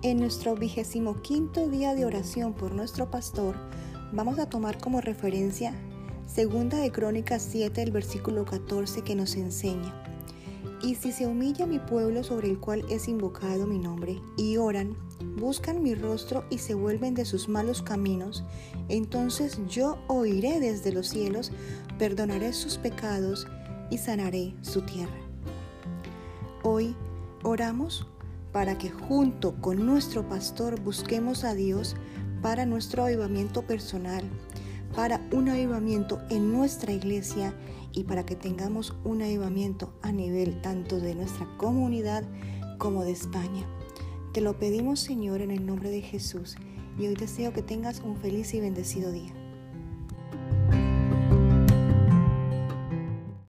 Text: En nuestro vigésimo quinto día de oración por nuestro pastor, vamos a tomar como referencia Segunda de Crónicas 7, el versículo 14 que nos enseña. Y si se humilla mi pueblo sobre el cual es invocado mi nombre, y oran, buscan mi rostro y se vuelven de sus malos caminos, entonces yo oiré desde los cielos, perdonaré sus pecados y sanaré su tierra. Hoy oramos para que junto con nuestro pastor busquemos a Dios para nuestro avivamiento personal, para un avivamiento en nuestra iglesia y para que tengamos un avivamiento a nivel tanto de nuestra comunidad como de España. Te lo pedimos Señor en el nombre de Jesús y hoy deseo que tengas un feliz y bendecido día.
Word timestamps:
En 0.00 0.18
nuestro 0.18 0.54
vigésimo 0.54 1.22
quinto 1.22 1.68
día 1.68 1.94
de 1.94 2.04
oración 2.04 2.54
por 2.54 2.72
nuestro 2.72 3.10
pastor, 3.10 3.56
vamos 4.12 4.38
a 4.38 4.48
tomar 4.48 4.78
como 4.78 5.00
referencia 5.00 5.74
Segunda 6.26 6.78
de 6.78 6.90
Crónicas 6.90 7.46
7, 7.50 7.82
el 7.82 7.92
versículo 7.92 8.44
14 8.44 9.02
que 9.02 9.14
nos 9.14 9.36
enseña. 9.36 9.94
Y 10.82 10.94
si 10.94 11.12
se 11.12 11.26
humilla 11.26 11.66
mi 11.66 11.78
pueblo 11.78 12.24
sobre 12.24 12.48
el 12.48 12.58
cual 12.58 12.84
es 12.90 13.06
invocado 13.06 13.66
mi 13.66 13.78
nombre, 13.78 14.20
y 14.36 14.56
oran, 14.56 14.96
buscan 15.36 15.82
mi 15.82 15.94
rostro 15.94 16.44
y 16.48 16.58
se 16.58 16.74
vuelven 16.74 17.14
de 17.14 17.24
sus 17.24 17.48
malos 17.48 17.82
caminos, 17.82 18.44
entonces 18.88 19.60
yo 19.68 19.98
oiré 20.08 20.58
desde 20.60 20.92
los 20.92 21.08
cielos, 21.08 21.52
perdonaré 21.98 22.52
sus 22.52 22.76
pecados 22.76 23.46
y 23.90 23.98
sanaré 23.98 24.54
su 24.62 24.82
tierra. 24.82 25.18
Hoy 26.62 26.96
oramos 27.42 28.06
para 28.58 28.76
que 28.76 28.90
junto 28.90 29.54
con 29.60 29.86
nuestro 29.86 30.28
pastor 30.28 30.80
busquemos 30.80 31.44
a 31.44 31.54
Dios 31.54 31.94
para 32.42 32.66
nuestro 32.66 33.04
avivamiento 33.04 33.62
personal, 33.62 34.24
para 34.96 35.24
un 35.30 35.48
avivamiento 35.48 36.20
en 36.28 36.50
nuestra 36.50 36.92
iglesia 36.92 37.54
y 37.92 38.02
para 38.02 38.26
que 38.26 38.34
tengamos 38.34 38.96
un 39.04 39.22
avivamiento 39.22 39.94
a 40.02 40.10
nivel 40.10 40.60
tanto 40.60 40.98
de 40.98 41.14
nuestra 41.14 41.46
comunidad 41.56 42.24
como 42.78 43.04
de 43.04 43.12
España. 43.12 43.64
Te 44.32 44.40
lo 44.40 44.58
pedimos 44.58 44.98
Señor 44.98 45.40
en 45.40 45.52
el 45.52 45.64
nombre 45.64 45.90
de 45.90 46.02
Jesús 46.02 46.56
y 46.98 47.06
hoy 47.06 47.14
deseo 47.14 47.52
que 47.52 47.62
tengas 47.62 48.00
un 48.00 48.16
feliz 48.16 48.54
y 48.54 48.60
bendecido 48.60 49.12
día. 49.12 49.32